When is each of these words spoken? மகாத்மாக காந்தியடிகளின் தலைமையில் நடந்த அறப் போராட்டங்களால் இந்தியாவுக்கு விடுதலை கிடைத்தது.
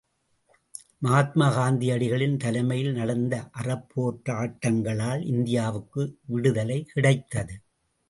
மகாத்மாக 1.05 1.53
காந்தியடிகளின் 1.57 2.35
தலைமையில் 2.37 2.91
நடந்த 2.91 3.43
அறப் 3.51 3.87
போராட்டங்களால் 3.93 5.23
இந்தியாவுக்கு 5.25 6.03
விடுதலை 6.25 6.83
கிடைத்தது. 6.83 7.55